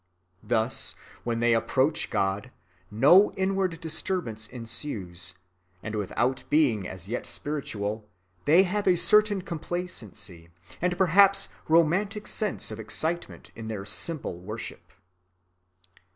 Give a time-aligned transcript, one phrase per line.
[0.41, 2.49] Thus, when they approach God,
[2.89, 5.35] no inward disturbance ensues;
[5.83, 8.09] and without being as yet spiritual,
[8.45, 10.49] they have a certain complacency
[10.81, 14.91] and perhaps romantic sense of excitement in their simple worship."